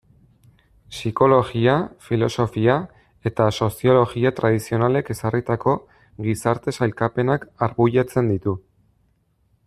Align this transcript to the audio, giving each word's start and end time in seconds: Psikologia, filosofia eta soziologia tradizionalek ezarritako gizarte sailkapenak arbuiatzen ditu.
Psikologia, 0.93 1.73
filosofia 2.05 2.77
eta 3.31 3.47
soziologia 3.65 4.31
tradizionalek 4.39 5.11
ezarritako 5.15 5.75
gizarte 6.29 6.75
sailkapenak 6.79 7.45
arbuiatzen 7.67 8.33
ditu. 8.33 8.55